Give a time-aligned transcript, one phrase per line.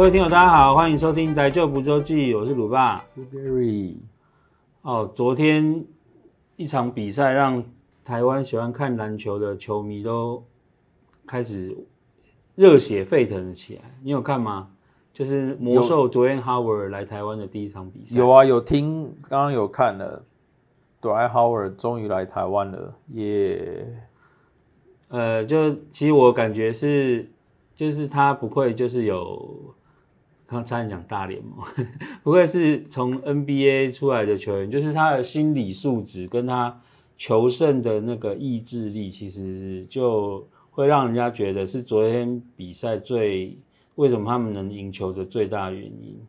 [0.00, 3.96] 各位听友，大家好，欢迎收听《宅旧不周记》，我是鲁爸，Gary。
[4.80, 5.84] 哦，昨天
[6.56, 7.62] 一场比赛让
[8.02, 10.42] 台湾喜欢看篮球的球迷都
[11.26, 11.76] 开始
[12.54, 13.82] 热血沸腾了起来。
[14.02, 14.70] 你有看吗？
[15.12, 18.16] 就是魔兽 Dwight Howard 来台湾的第一场比赛。
[18.16, 20.24] 有啊，有听，刚刚有看了。
[21.02, 23.86] Dwight Howard 终于来台湾了，耶、
[25.10, 25.14] yeah！
[25.14, 27.30] 呃，就其实我感觉是，
[27.76, 29.74] 就是他不愧就是有。
[30.50, 31.64] 刚才讲大联盟，
[32.24, 36.76] 不愧是从 NBA 出来的球员，就是他的心理素质跟他
[37.16, 43.56] 求胜的那个意志力，其实就会让人家觉得是昨天比赛最
[43.94, 46.20] 为什么他们能赢球的最大原因。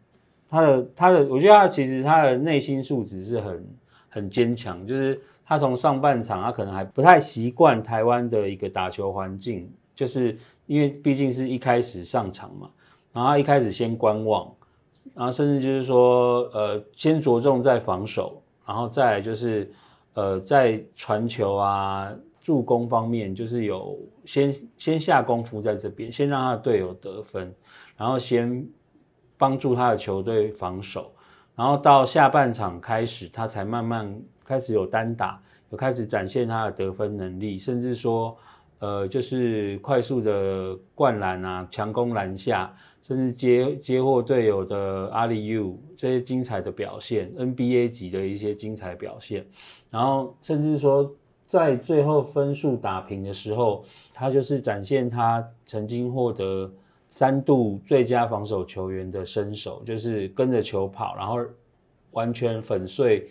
[0.48, 3.66] 他的他的，我觉得他其实他的内心素质是很
[4.08, 12.70] 很坚强，就是他从上半场他可能还不太习惯台湾的一个打球环境，就是因为毕竟是一开始上场嘛。
[13.14, 14.50] 然后他一开始先观望，
[15.14, 19.70] 然后甚至就是说，呃，先着重在防守，然后再来就是，
[20.14, 27.54] 呃，在传球啊、助攻方面，就是有先先下功夫在这边，先让他的队友得分，
[27.98, 28.66] 然后先
[29.38, 31.12] 帮助他的球队防守，
[31.56, 38.38] 然后到下半场开始，他才慢慢开始有单打，有开始展现他的得分能力，甚至说，
[38.80, 42.74] 呃，就是快速的灌篮啊，强攻篮下。
[43.12, 49.46] 甚至接接获队友的阿里 U 这些精彩的表现，NBA 级的一些精彩表现，
[49.90, 51.14] 然后甚至说
[51.46, 56.72] 在最后分数打平的时候，他就是展现他曾经获得
[57.10, 61.38] 三度最佳防守球员的身手，就是跟着球跑，然后
[62.12, 63.28] 完全粉碎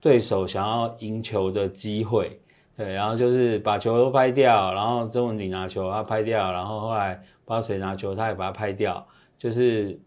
[0.00, 2.40] 对手想要赢球的机会，
[2.74, 7.22] 对，然后就是把球都拍掉，然后曾文鼎拿球他拍掉，然后后来。
[7.50, 9.04] 不知道谁拿球，他也把它拍掉，
[9.36, 9.98] 就是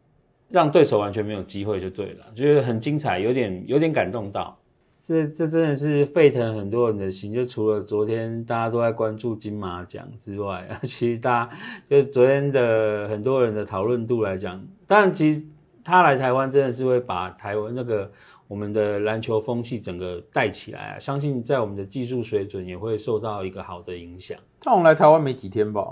[0.47, 4.57] 让对手完全没有机会就对了，就是很精彩，有点有点感动到。
[5.03, 7.33] 这这真的是沸腾很多人的心。
[7.33, 11.57] 就除了昨天大家都在关注金马奖之外， 其实大家
[11.89, 15.45] 就昨天的很多人的讨论度来讲，当然其实
[15.83, 18.09] 他来台湾真的是会把台湾那个
[18.47, 24.37] 我们的篮球风气整个带起来啊，相信在我们的技术水准也会受到一个好的影响。
[24.63, 25.85] 那我们来台湾没几天吧？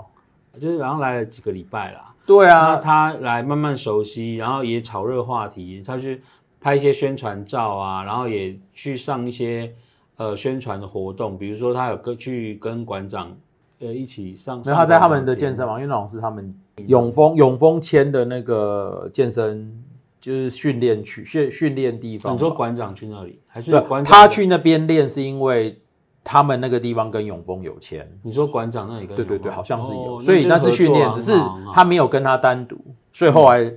[0.60, 6.20] 就是然后来了几个礼拜啦，对啊，他来慢慢熟悉，然后也炒热话题，他去
[6.60, 9.72] 拍一些宣传照啊，然后也去上一些
[10.16, 13.34] 呃宣传的活动，比如说他有跟去跟馆长
[13.80, 16.54] 呃一起上，然后他在他们的健身房，因为那种是他们
[16.86, 19.82] 永丰永丰签的那个健身
[20.20, 22.34] 就是训练区训训练地方。
[22.34, 25.78] 你说馆长去那里还是馆长他去那边练是因为？
[26.24, 31.32] 他们那个地方跟永丰有签，你说馆长那里跟对对对，好像是有，哦、所以那是训练，只是
[31.74, 32.76] 他没有跟他单独，
[33.12, 33.74] 所以后来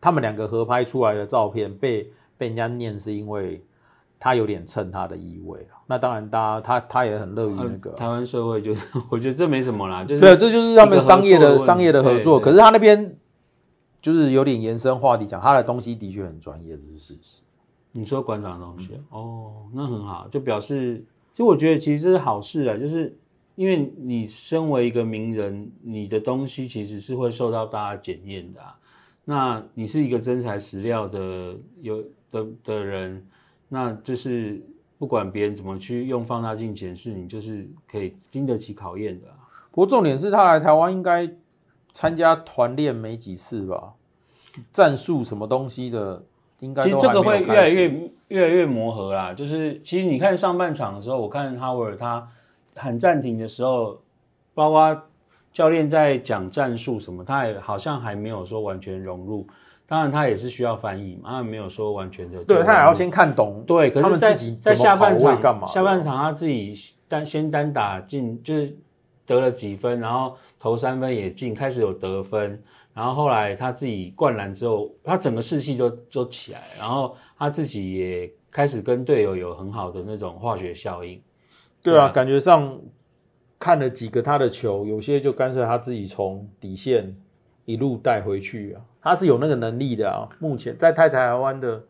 [0.00, 3.60] 他们两个合拍出来的照片被被人家念，是因为
[4.20, 5.66] 他有点蹭他的意味。
[5.88, 12.38] 那当然，大家他他也很乐于那个、啊、台湾社会，就 是我觉得这没什么啦，就是对，这就是他们商业的商业的合作。
[12.38, 13.16] 可是他那边
[14.00, 17.40] 就是有点延伸话题讲，他的东西的确很专业，这是事实。
[17.90, 21.04] 你说馆长的东西、嗯、哦，那很好，就表示。
[21.38, 23.16] 其实我觉得其实这是好事啊，就是
[23.54, 28.60] 因为你身为一个名人，你的东西其实是会受到大家检验的。
[29.24, 33.24] 那你是一个真材实料的有的的人，
[33.68, 34.60] 那就是
[34.98, 39.28] 不管别人怎么去用放大镜检视你，就是可以经得起考验的。
[39.70, 41.32] 不过重点是他来台湾应该
[41.92, 43.94] 参加团练没几次吧？
[44.72, 46.24] 战术什么东西的？
[46.60, 49.32] 应该其实这个会越来越越来越磨合啦。
[49.32, 52.28] 就是其实你看上半场的时候，我看 Howard 他
[52.74, 53.98] 喊暂停的时候，
[54.54, 55.02] 包括
[55.52, 59.46] 教练在讲战术什么，他也好像还没有说完全融入。
[59.86, 62.44] 当然他也是需要翻译嘛，他没有说完全的。
[62.44, 63.64] 对，他也要先看懂。
[63.66, 65.66] 对，可是在在下半场干嘛？
[65.66, 66.74] 下半场他自己
[67.08, 68.76] 单先单打进，就是
[69.28, 72.60] 得了几分，然后投三分也进，开始有得分。
[72.94, 81.22] 然后后来他自己灌篮之后，他整个士气都都起来，然后他自己也开始跟队友有很好的那种化学效应。
[81.80, 82.76] 对啊，对啊，感觉上
[83.58, 87.14] 看了几个他的球，有些就干脆他自己从底线
[87.66, 90.26] 一路带回去啊，他是有那个能力的啊。
[90.40, 91.84] 目前在太台湾的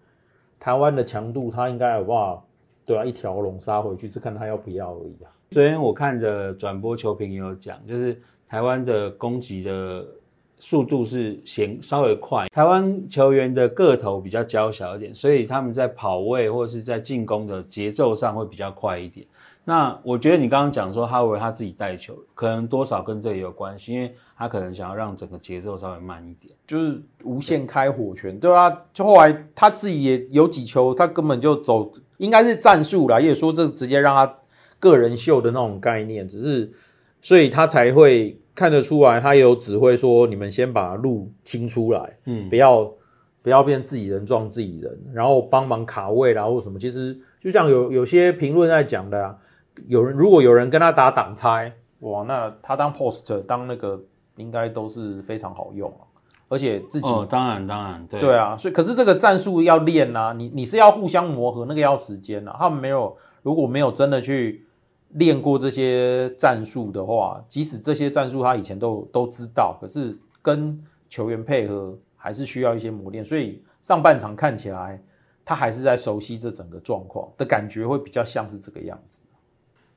[0.58, 2.44] 台湾的强度，他应该有办法，
[2.84, 5.30] 对啊，一条龙杀回去，是看他要不要而已啊。
[5.50, 10.04] 昨天我看的转播球评也有讲，就是台湾的攻击的。
[10.60, 19.24] 速度是嫌稍微快，台湾球员的个头比较娇小一点，所以他们在跑位或是在进攻的节奏上会比较快一点。
[19.64, 34.34] 那我觉得你刚刚讲说哈维他自己带球，可能多少跟这也有关系，因为他可能想要让整个节奏稍微慢一点，就是无限开火权，对啊，就后来他自己也有几球，他根本就走，应该是战术啦，也说这直接让他
[34.78, 36.72] 个人秀的那种概念，只是
[37.20, 42.92] 所以他才会看得出来，他也有指挥说，你们先把路清出来，嗯，不要
[43.42, 49.36] 不要变自己人撞自己人，然后帮忙卡位啦或什么，其实就像有有些评论在讲的啊。
[49.86, 54.02] 有人如果有人跟他打挡拆，哇，那他当 post 当那个
[54.34, 55.88] 应该都是非常好用，
[56.48, 62.56] 而且自己哦，当然当然对对啊，所以可是这个战术要练啊，你你是要互相磨合，那个要时间啊。
[62.58, 64.66] 他们没有如果没有真的去
[65.10, 70.78] 练过这些战术的话，即使这些战术他以前都都知道，可是跟
[71.08, 73.24] 球员配合还是需要一些磨练。
[73.24, 75.02] 所以上半场看起来
[75.44, 79.20] 他还是在熟悉这整个状况的感觉，会比较像是这个样子。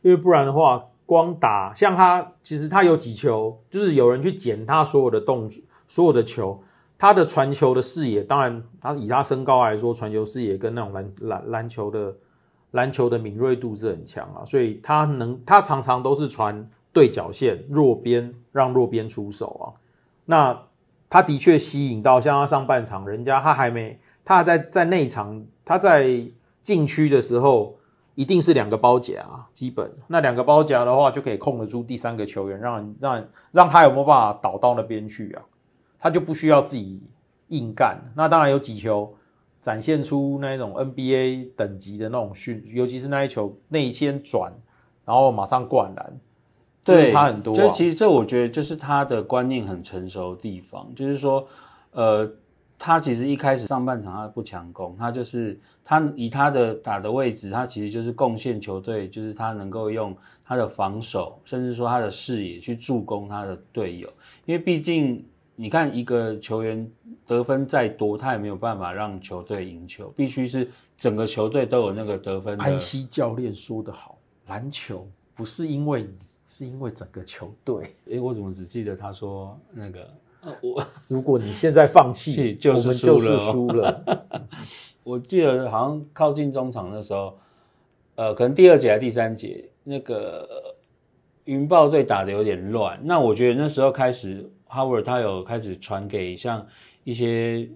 [0.02, 6.64] 因为不然的话，光打像他，其实他有几球，就是有人去捡他所有的动作，所有的球，
[6.98, 12.16] 他的传球的视野，当然他以他身高来说，传球视野跟那种篮篮篮球的
[12.72, 19.66] 篮球的敏锐度是很强啊，所以他能，他常常都是传对角线弱边，让弱边出手啊。
[20.26, 20.64] 那
[21.10, 26.26] 他的确吸引到，像他上半场，人家他还没，他还在在内场，他在
[26.62, 27.78] 禁区的时候。
[28.14, 35.42] 一定是两个包夹啊，基本那两个包夹的话，就可以控得住第三个球员，让让让他有没有办法倒到那边去啊？
[35.98, 37.02] 他就不需要自己
[37.48, 37.98] 硬干。
[38.14, 39.16] 那当然有几球
[39.62, 44.52] 展现出那种 NBA 等级的那种训，尤其是那一球内线转，
[45.06, 46.20] 然后马上灌篮，
[46.84, 47.58] 对，差很多啊。
[47.58, 51.48] 就其实这我觉得就是他的观念很成熟的地方，就是说，
[51.92, 52.30] 呃。
[52.84, 64.12] 他其实一开始上半场他不强攻，他就是他以他的打的位置，他其实就是贡献球队，就是他能够用他的防守，甚至说他的视野去助攻他的队友。
[64.48, 65.24] 因为毕竟
[65.56, 66.92] 你看一个球员
[67.32, 72.60] 得分再多，他也没有办法让球队赢球，必须是整个球队都有那个得分。
[72.60, 74.18] 安西教练说得好，
[74.48, 76.10] 篮球不是因为你，
[76.46, 77.96] 是因为整个球队。
[78.08, 80.08] 诶，我怎么只记得他说那个？
[80.62, 83.14] 我 如果你现在放弃， 就是输了。
[83.14, 84.26] 就是输了。
[85.04, 87.38] 我记得好像靠近中场的时候，
[88.16, 90.76] 呃，可能第二节还是第三节，那个
[91.46, 93.00] 云豹队打的有点乱。
[93.04, 96.66] 那我觉得那时候开始，Howard 他有开始传给像
[97.04, 97.70] 一些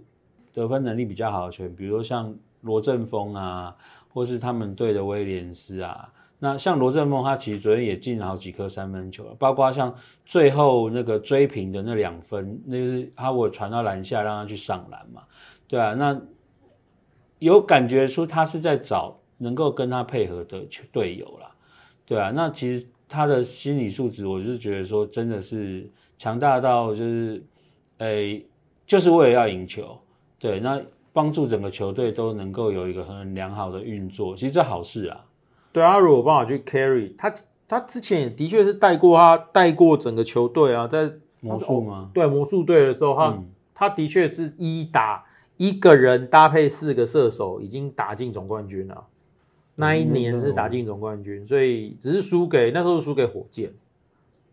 [0.54, 3.76] 得分能力比较好的球员，比如说像罗振峰啊，
[4.14, 6.12] 或是他们队的威廉斯啊。
[6.38, 9.96] 那像罗振峰，他其实昨天也进了好几颗三分球，包括像
[10.26, 15.24] 最后那个追平的那两分，那是他我传到篮下让他去上篮嘛，
[15.68, 16.22] 对啊，那
[17.40, 21.56] 有感觉出他是在找能够跟他配合的球队友啦，
[22.06, 27.44] 对啊，那其实他的心理素质，我就觉得说真的是强大到就是，
[28.00, 28.46] 诶，
[28.86, 29.98] 就是为了要赢球，
[30.38, 35.26] 对，那帮助整个球队都能够有一个很良好的运作，其实这好事啊。
[35.72, 37.34] 对啊，他如果有办法去 carry 他，
[37.68, 41.12] 他之前也的确是带过他带过整个球队啊，在
[41.42, 42.12] 魔术吗？
[42.14, 45.26] 对，魔术队的时候，他、嗯、他的确是一打
[45.58, 48.96] 一个人搭配四个射手，已经打进总冠军了。
[48.98, 49.10] 嗯、
[49.76, 53.74] 那一年是打进总冠军，嗯、所以只是输给那时候输给火箭，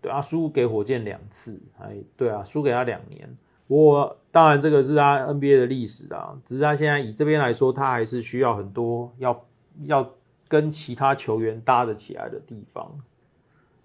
[0.01, 3.37] 对啊，输给火箭两次，哎，对啊，输给他两年。
[3.73, 9.45] 不过当然这个是他 NBA 的历史啊，只是他现在以这边来说，他还是需要很多要
[9.85, 10.11] 要。
[10.49, 12.87] 跟其他球员搭得起来的地方，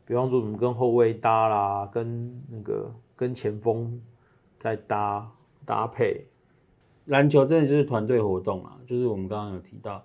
[0.06, 4.02] 比方说怎么跟后卫搭啦，跟那个跟前锋
[4.60, 5.32] 在搭
[5.66, 6.26] 搭配。
[7.06, 10.04] 篮球真的就是团队活动啊，就是我们刚刚有提到，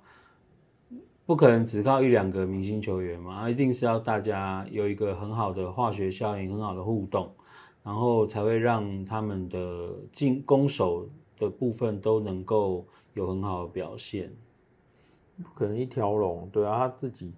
[1.27, 7.35] 不可能只靠一两个明星球员嘛，一定是要大家有一个很好的化学效应，很好的互动，
[7.85, 11.09] 然后才会让他们的进攻守
[11.39, 14.33] 的部分都能够有很好的表现。
[15.43, 17.33] 不可能一条龙，对啊，他自己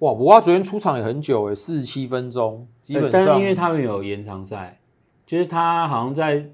[0.00, 4.78] 哇，不过他昨天出场也很久诶，四十七分钟，基本上，但是因为他们有延长赛，
[5.24, 6.50] 就是他好像在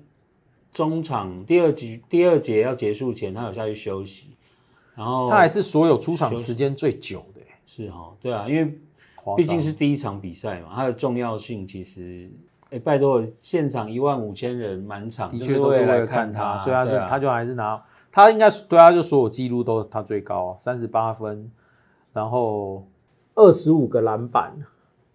[0.73, 4.37] 中场第二局第二节要结束前，他有下去休息，
[4.95, 8.79] 然后他还是所有出场时间最久的，是哈，对啊，因为
[9.37, 12.31] 毕竟是第一场比赛嘛，它的重要性其实，
[12.73, 17.81] 哎，拜托，现场一万五千人满场，的确都是为了看他，所以他是他就还是拿。
[18.11, 21.51] 他应该对他，就所有记录都他最高，三十八分，
[22.13, 22.87] 然后
[23.35, 24.53] 二十五个篮板，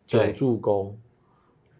[0.05, 0.95] 九助攻，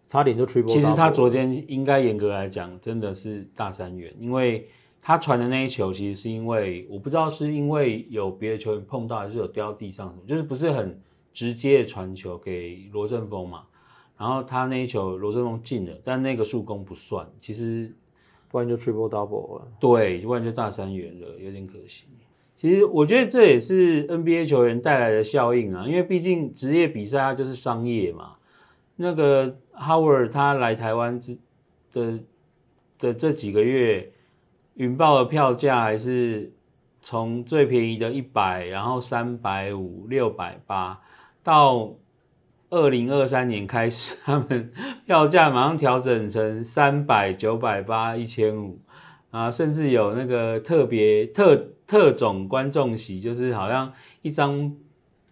[0.03, 0.67] 差点就 triple。
[0.67, 4.67] 其实他昨天应该严格来讲，真的是大三元，因为
[5.01, 10.99] 他传的那一球，其实是因为我不知道是因为有别的球员碰到，还是有掉地上什么，就是不是很
[11.33, 13.63] 直接的传球给罗振峰嘛，
[14.17, 17.93] 然后他那一球罗振峰进了，但那个助攻不算，其实
[18.49, 22.05] 不然就 triple double 了，对，不然就大三元了，有点可惜。
[22.55, 28.33] 其实我觉得这也是 NBA 球员带来的效应啊，因为毕竟职业比赛它就是商业嘛。
[28.95, 31.37] 那个 Howard 他来台湾之
[31.93, 32.19] 的
[32.97, 34.11] 的这几个月，
[34.73, 36.51] 云豹的票价还是
[36.99, 40.99] 从最便宜的一百，然后三百五、六百八，
[41.43, 41.93] 到
[42.69, 44.71] 二零二三年开始，他们
[45.05, 48.79] 票价马上调整成三百、九百八、一千五
[49.31, 51.69] 啊，甚至有那个特别特。
[51.87, 54.75] 特种观众席就是好像一张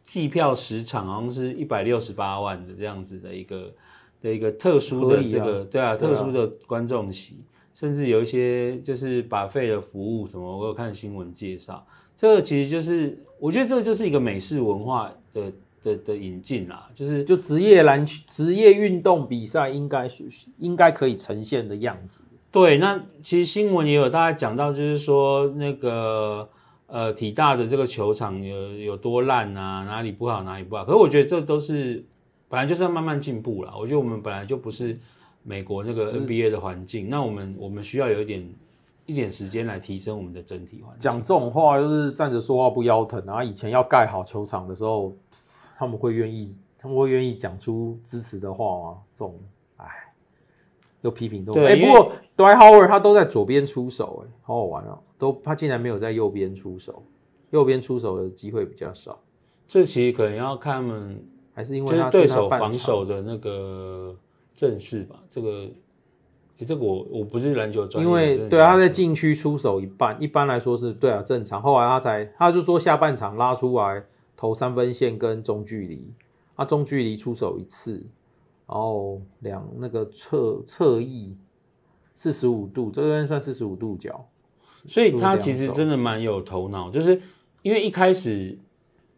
[0.05, 3.73] 季票时长，好像是一百六十八万的这样子的一个
[4.21, 15.51] 的一个特殊的这个，啊对啊，特殊的观众席，甚至有一些就是 buffet 的服务什么，我有看新闻介绍，这个其实就是我觉得这个就是一个美式文化的
[15.85, 20.23] 的的引进啦，就是就职业篮球、职业运动比赛应该属
[20.57, 22.23] 应该可以呈现的样子。
[22.51, 26.49] 对，那其实新闻也有大家讲到，就是说那个
[26.87, 30.83] 呃体大的这个球场有有多烂啊，哪里不好哪里不好。
[30.83, 32.03] 可是我觉得这都是
[32.49, 33.73] 本来就是要慢慢进步啦。
[33.77, 34.97] 我觉得我们本来就不是
[35.43, 38.49] 美国那个 NBA 的环境，那我们我们需要有一点
[39.05, 40.99] 一点时间来提升我们的整体环境。
[40.99, 43.43] 讲这种话就是站着说话不腰疼啊！
[43.43, 45.13] 以前要盖好球场的时候，
[45.77, 48.97] 他们会愿意他们会愿意讲出支持的话吗？
[49.13, 49.39] 这种。
[49.77, 49.87] 哎，
[51.01, 54.99] 又批评都哎，不过 Dwight Howard 他都在左边出手，哎，好好玩哦。
[55.17, 57.03] 都他竟然没有在右边出手，
[57.51, 59.19] 右边出手的机会比较少。
[59.67, 64.15] 这其实可能要看他们，还是因为他对手防守的那个
[64.55, 65.15] 阵势吧。
[65.29, 65.69] 这个，
[66.59, 71.61] 欸、这个我我不是篮球专业，因为对他在禁区出手一半，一般来说是对啊正常。
[71.61, 74.03] 后来他才他就说下半场拉出来
[74.35, 76.13] 投三分线跟中距离，
[76.55, 78.05] 啊中距离出手一次。
[78.67, 81.37] 然后两那个侧侧翼
[82.15, 84.27] 四十五度，这边算四十五度角，
[84.87, 87.21] 所以他其实真的蛮有头脑，就是
[87.61, 88.57] 因为一开始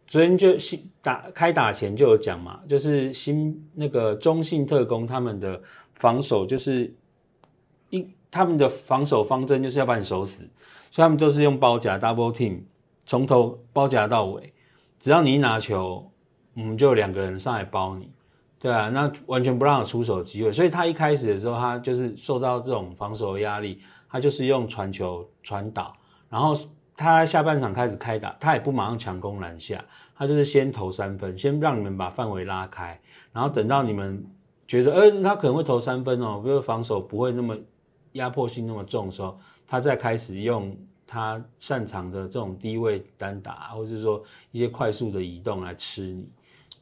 [0.06, 5.62] 昨天就新打开打前就有讲嘛，就是新那个中信特工他们的
[5.94, 6.94] 防守就是
[7.88, 10.42] 一他们的防守方针就是要把你守死，
[10.90, 12.60] 所以他们都是用包夹 double team，
[13.06, 14.52] 从头包夹到尾，
[14.98, 16.10] 只要你一拿球，
[16.54, 18.10] 我们就有两个人上来包你。
[18.60, 25.94] 对啊，那完全不让他出手机会，所以他一开始的时候，他就是受到这种防守压力，他就是用传球传导，
[26.28, 26.56] 然后
[26.96, 29.84] 他下半场开始开打，他也不马上强攻篮下，
[30.16, 33.00] 他就是先投三分，先让你们把范围拉开，
[33.32, 34.26] 然后等到你们
[34.66, 37.56] 觉得，呃，他可能会投三分哦，比如防守不会那么
[38.14, 39.38] 压迫性那么重的时候，
[39.68, 40.76] 他再开始用
[41.10, 44.22] 他擅长的这种低位单打，或者是说
[44.52, 46.28] 一些快速的移动来吃你。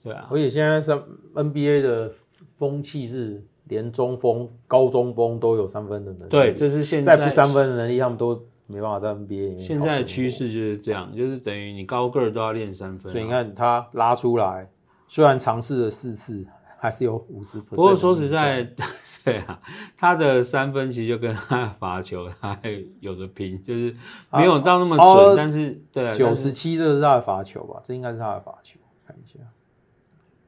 [0.02, 0.90] 对啊，而且现在是
[1.32, 2.12] NBA 的
[2.58, 6.30] 风气是连中锋、高中锋都有三分的能力。
[6.30, 9.64] 对，这是现在再不三分的能力，他们都没办法在 NBA 里面。
[9.64, 13.12] 现在的趋势就是这样，就是等于你高个儿都要练三分。
[13.12, 14.68] 所以你看他拉出来，
[15.06, 16.44] 虽然尝试了四次，
[16.86, 17.60] 还是有五十。
[17.60, 18.62] 不过说实在，
[19.24, 19.60] 对啊，
[19.96, 23.92] 他的三分其实就跟他的罚球他还有的拼，就是
[24.30, 27.80] 没有到那么准，但是对，九十七这是他的罚球吧？
[27.82, 29.40] 这应该是他的罚球，看一下。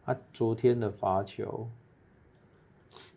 [0.06, 1.68] 他昨天的罚球，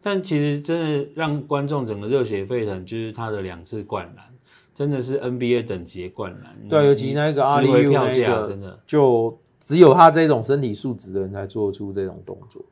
[0.01, 4.25] 但其实真的让观众整个热血沸腾，就是他的两次灌篮，
[4.73, 6.57] 真的是 NBA 等级灌篮。
[6.67, 12.65] 对，尤其那个阿里 U 那个，真的就只有他这种身体素质的人才做出这种动作。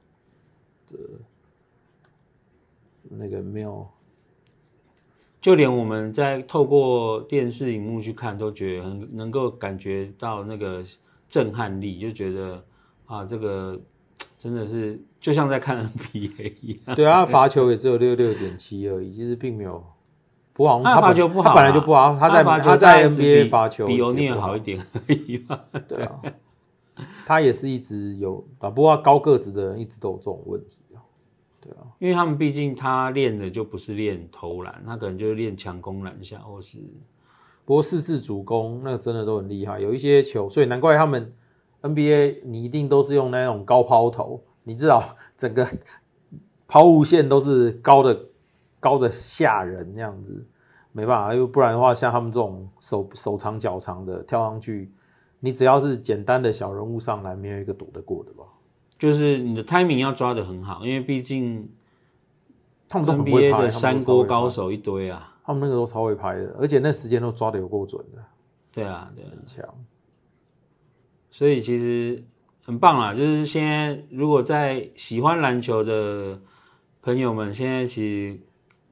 [3.10, 3.88] 那个没有，
[5.42, 10.84] 就连我们在透过电视荧幕去看，都觉得很能够感觉到那个
[11.30, 12.64] 震撼力，就觉得
[13.06, 13.80] 啊，这个。
[14.38, 16.96] 真的是就像在看 NBA 一样。
[16.96, 19.84] 对啊，罚球也只有六六点七而已，其实并没有
[20.54, 20.82] 不好。
[20.82, 22.18] 他罚球不好，他本来就不好。
[22.18, 25.60] 他在他在 NBA 罚球比欧尼尔好一点而已嘛。
[25.90, 26.22] 对啊，
[27.26, 31.02] 他也是一直有啊，不过高个子的人一直都有这种问题啊。
[31.62, 36.78] 对啊，因为他们毕竟他练的就不是练投篮，他可能就是练强攻篮下，或是
[37.66, 41.34] 不过四次主攻那个真的都很厉害，有一些球，所以难怪他们。
[41.82, 45.66] NBA 你一定都是用那种高抛投，你知道 整个
[46.68, 48.26] 抛物线都是高的，
[48.82, 50.46] 高的吓人这样子，
[50.92, 54.92] 没办法，因为不然的话，像他们这种手手长脚长的跳上去，
[55.40, 58.44] 你只要是简单的小人物上来，没有一个躲得过的吧？
[58.98, 61.70] 就是你的 timing 要抓得很好，因为毕竟
[62.88, 68.22] 他们都很会拍的三锅高手一堆啊，他们那个都超会拍的，而且那时间都抓得有够准的。
[68.72, 69.66] 对啊，对啊，很强。
[71.32, 72.22] 所以其实
[72.66, 76.40] 很棒啦，就是现在如果在喜欢篮球的
[77.02, 78.40] 朋友们，现在其实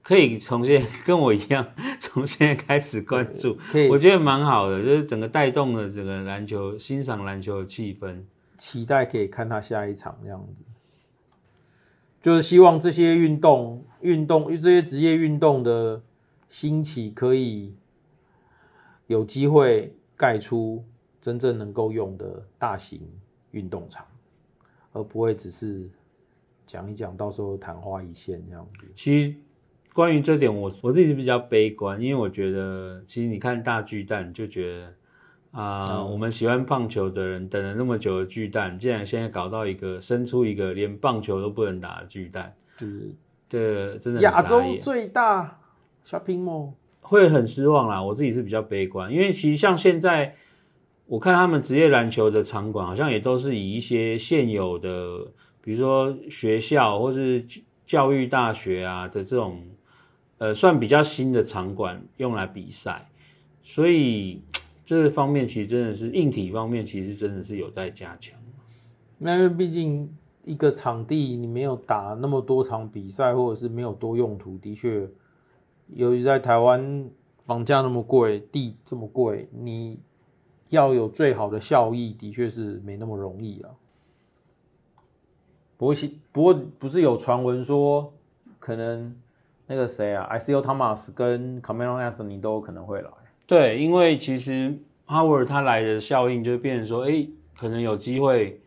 [0.07, 1.67] 可以从现在跟我一样，
[1.99, 8.23] 从现在开始关注，可以，我觉得蛮好的，就是整个带动了整个篮球欣赏篮球的气氛，
[8.55, 10.63] 期待可以看他下一场这样子，
[12.21, 16.01] 就是希望这些运动运动这些职业运动的
[16.47, 17.75] 兴起可以
[19.07, 20.85] 有机会盖出
[21.19, 23.01] 真正能够用的大型。
[23.51, 24.05] 运动场，
[24.91, 25.89] 而不会只是
[26.65, 28.85] 讲一讲，到时候昙花一现这样子。
[28.95, 29.35] 其实
[29.97, 34.85] 关于这点我，我我自己是比较悲观，因为我觉得，其实你看大巨蛋，就觉得
[35.49, 43.11] 啊、呃嗯，我们喜欢棒球的人等了那么久的巨蛋，竟然现在搞到一个生出一个连棒球都不能打的巨蛋，就是
[43.49, 45.59] 对，真的亚洲最大
[46.05, 48.03] shopping mall，会很失望啦。
[48.03, 50.35] 我自己是比较悲观，因为其实像现在。
[51.09, 55.25] 我看他们职业篮球的场馆好像也都是以一些现有的，
[55.61, 57.47] 比如说学校或是
[57.85, 59.63] 教育大学啊的这种，
[60.37, 63.07] 呃，算比较新的场馆用来比赛，
[63.63, 64.41] 所以
[64.85, 68.37] 这方面其实真的是硬体方面其实真的是有待加强。
[69.17, 70.09] 那因为毕竟
[70.43, 75.07] 一个场地你没有打那么多场比赛，或者是没有多用途，的确，
[75.95, 77.09] 由于在台湾
[77.43, 79.99] 房价那么贵，地这么贵，你。
[80.69, 83.71] 要有最好的效益，的确是没那么容易啊。
[85.77, 85.95] 不过，
[86.33, 88.13] 不过不是有传闻说，
[88.59, 89.15] 可能
[89.67, 93.09] 那个谁啊，Isaiah Thomas 跟 Carmelo Anthony 都有可能会来。
[93.45, 94.73] 对，因为其实
[95.05, 98.59] Howard 他来的效应就变成说，哎，可能有机会，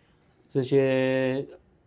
[0.48, 1.44] 这些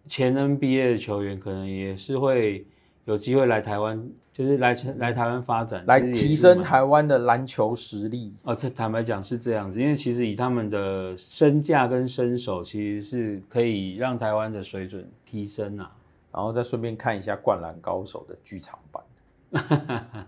[0.08, 2.66] 前 NBA 的球员可能也是会
[3.06, 4.04] 有机会来台湾。
[4.34, 8.34] 就是来来台湾发展，来提升台湾的篮球实力。
[8.42, 15.92] 哦，这坦白讲是这样子，因为其实以他们的身价跟身手，其实是可以让台湾的水准提升啊。
[16.34, 19.04] 然后再顺便看一下《灌篮高手》的剧场版。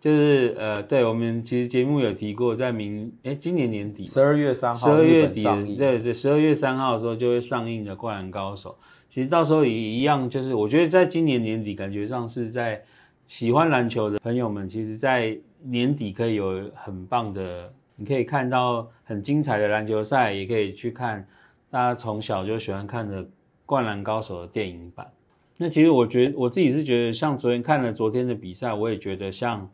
[0.00, 5.42] 就是呃，对我们其实节目有提过，在明哎今年年底十二月三号，十二月底
[5.76, 8.70] 对对，十二月三号的时候就会上映的《灌篮高手》。
[9.10, 12.82] 其实到时候也一样，就是我觉得在今年年底，感觉上是在。
[13.26, 21.28] 喜欢篮球的朋友们，其实，在年底可以有很棒的，你可以看到很精彩的篮球赛，也可以去看
[21.68, 23.22] 大家从小就喜欢看的
[23.68, 25.12] 《灌篮高手》的电影版。
[25.58, 29.68] 那其实我觉我自己是觉得，像昨天看了昨天的比赛，我也觉得像，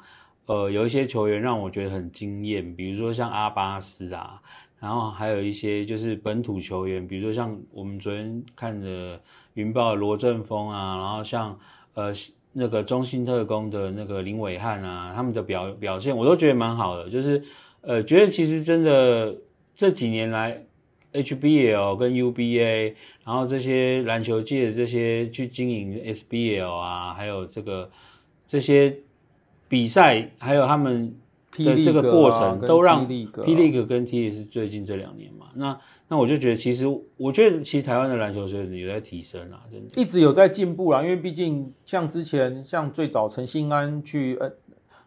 [0.47, 4.43] 呃，有一些球员让我觉得很惊艳，比如说像阿巴斯啊，
[4.81, 9.21] 然后还有一些就是本土球员，比如说像我们昨天看的
[9.55, 11.57] 云豹罗振峰啊，然后像
[11.95, 12.13] 呃。
[12.57, 17.43] 那个中信特工的那个林伟汉啊，他们的表表现我都觉得蛮好的，就是
[17.81, 19.37] 呃，觉得其实真的
[19.75, 20.63] 这几年来
[21.15, 27.89] ，HBL 跟 UBA，然后这些篮球界的这些去经营 SBL 啊，还有这个
[28.47, 28.95] 这些
[29.69, 31.15] 比赛，还有他们
[31.57, 35.81] 的这个过程，都让 P League 跟 T 是最近这两年嘛，那。
[36.07, 36.85] 那我就觉得，其实
[37.17, 41.03] 我觉得，其实台湾的篮球水准有在提升啊，真的，一直有在进步啦。
[41.03, 44.53] 因为毕竟像之前，像最早陈信安去 N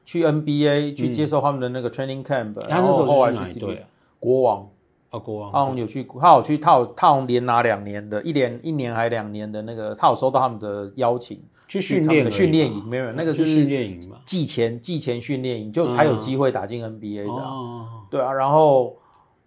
[0.04, 3.86] 去 NBA 去接受他们的那个 training camp，、嗯、然后后来去对
[4.20, 4.68] 国王
[5.10, 18.96] 啊，国王，他有去，他有去，他有他有连拿两年的，一年一年还两年的那个，他有收到他们的邀请去训练训练营，没有那个就是训练营嘛，季前季前训练营就才有机会打进 NBA 的、嗯，对啊，然后。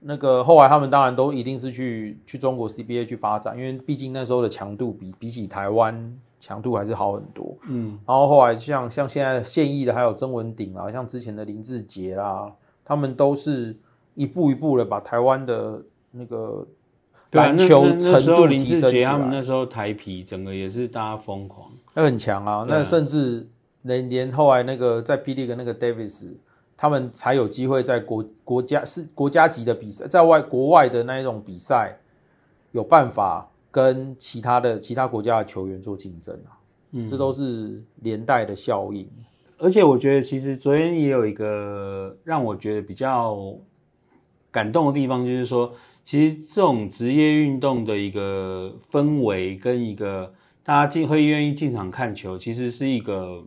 [0.02, 7.54] 那个后来他们当然都一定是去去中国 CBA 去发展，因为毕竟那时候的强度比比起台湾强度还是好很多。
[7.68, 12.50] 嗯，然后后来像像现在现役的还有曾文鼎啦，像之前的林志杰啦，
[12.82, 13.76] 他们都是
[14.14, 16.66] 一步一步的把台湾的那个
[17.32, 19.10] 篮球程度提升起来。
[19.10, 23.48] 他们那时候台皮整个也是大家疯狂，那很强啊，那甚至
[23.82, 25.34] 连连后来那个在 P.
[25.34, 26.28] League 那个 Davis。
[26.82, 31.94] 他们才有机会在国国家是国家级的比赛，在外国外的那一种比赛，
[32.72, 36.56] 有办法跟其他的其他国家的球员做竞争啊。
[36.92, 39.06] 嗯，这都是连带的效应。
[39.58, 43.36] 而且我觉得，其实昨天也有一个让我觉得比较
[44.50, 45.72] 感动的地方，就是说，
[46.04, 50.32] 其实这种职业运动的一个氛围跟一个
[50.62, 53.44] 大家进会愿意进场看球，其实是一个。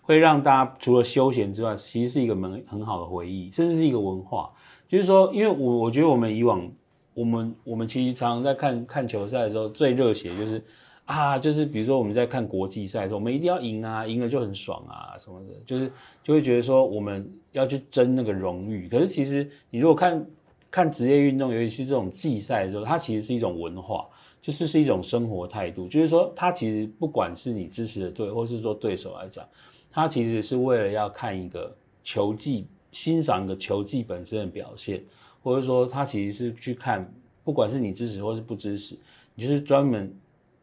[0.00, 4.50] 会让大家除了休闲之外，其实是一个很很好的回忆，甚至是一个文化。
[4.88, 6.66] 就是说，因为我我觉得我们以往，
[7.12, 10.64] 我们我们其实常常在看看球赛的时候，最热血就是
[11.04, 18.88] 啊，就是比如说我们在看国际赛的时候，我们一定要赢啊，赢了就很爽啊什么的，就是就会觉得说我们要去争那个荣誉。
[18.88, 20.24] 可是其实你如果看
[20.70, 24.06] 看职业运动，尤其是这种季赛的时候，它其实是一种文化，
[24.42, 25.88] 就是是一种生活态度。
[25.88, 29.46] 就是说，它其实不管是你支持的队，或是说对手来讲，
[29.90, 35.02] 它其实是为了要看一个球技，欣赏一个球技本身的表现，
[35.42, 37.10] 或者说，它其实是去看，
[37.44, 38.94] 不管是你支持或是不支持，
[39.34, 40.14] 你就是专门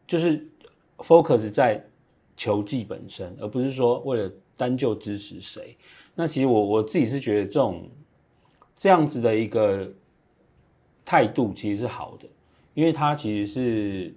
[0.06, 0.46] 就是
[0.98, 1.84] focus 在
[2.36, 5.76] 球技本身，而不是说为了单就支持谁。
[6.14, 7.90] 那其实我我自己是觉得这种。
[8.76, 9.90] 这样子的一个
[11.04, 12.28] 态度其实是好的，
[12.74, 14.14] 因为它其实是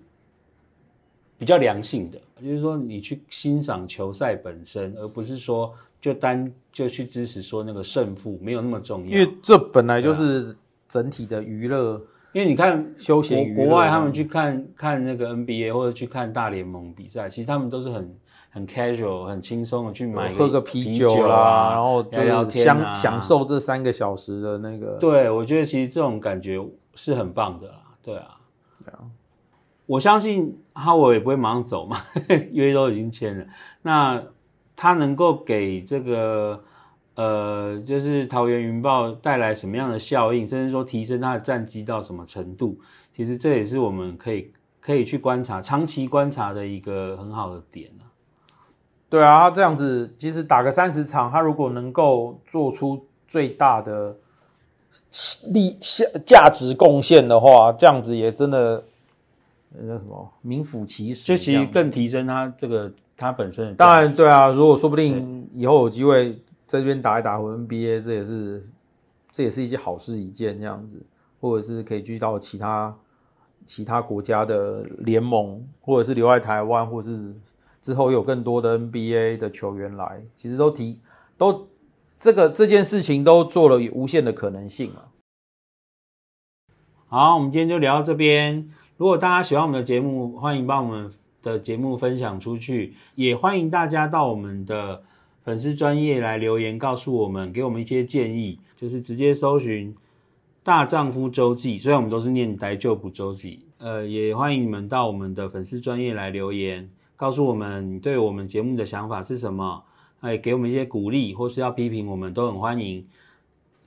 [1.38, 9.18] 比较良性的，就是说你去欣赏球赛本身，而不是说就单就去支持说那个胜负没有那么重要。
[9.18, 10.54] 因为这本来就是
[10.88, 12.02] 整体的娱乐，
[12.34, 18.16] 因为你看休闲国外他们去看看那个 NBA 或者去看大联盟比赛，其实他们都是很。
[18.52, 24.98] 很 casual，很轻松的去买喝个啤酒啦，然后就享享受这三个小时的那个。
[25.00, 26.60] 对，我觉得其实这种感觉
[26.96, 27.76] 是很棒的啦。
[28.02, 28.40] 对啊，
[28.84, 29.06] 对啊，
[29.86, 31.98] 我相信哈维也不会马上走嘛，
[32.52, 33.46] 约都已经签了。
[33.84, 34.24] 那
[34.76, 36.64] 他能够给这个
[37.20, 42.80] 呃，就是桃园云豹带来什么样的效应，甚至说提升它的战绩到什么程度，
[43.14, 47.90] 其实这也是我们可以可以去观察、长期观察的一个很好的点。
[49.10, 54.16] 对啊，他这样子其实打个三十场，他如果能够做出最大的
[55.48, 58.82] 利价价值贡献的话，这样子也真的
[59.78, 63.74] 那叫什么名副其实，就其实更提升他这个他本身的。
[63.74, 68.70] 当然，对啊，如果说不定以后有机会在在这边打一打 NBA，这也是
[69.32, 71.04] 这也是一件好事一件，这样子，
[71.42, 72.96] 或者是可以去到其他
[73.66, 77.34] 其他国家的联盟，或者是留在台湾，或者是。
[77.82, 81.00] 之后有更多的 NBA 的球员来，其实都提
[81.38, 81.70] 都
[82.20, 85.08] 这个这件事情都做了无限的可能性啊。
[87.08, 88.70] 好，我们今天就聊到这边。
[88.98, 91.10] 如果大家喜欢我们的节目，欢迎把我们
[91.42, 95.02] 的节目分享出去，也欢迎大家到我们的
[95.44, 99.96] 粉丝专业来留言，告诉我们，给我们一些建议，就是直接搜寻
[100.64, 106.90] “大丈夫周记”，虽然我们都是念“大丈夫周记”，呃，也欢迎你们到我们的粉丝专业来留言。
[107.16, 109.84] 告诉我们你对我们节目的想法是什么？
[110.22, 113.06] 哎，给我们一些鼓励，或是要批评，我们都很欢迎。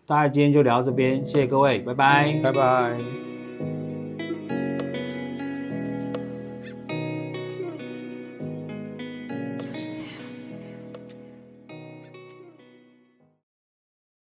[0.06, 3.31] 大家今天就聊到这边，谢谢各位，拜拜，拜拜。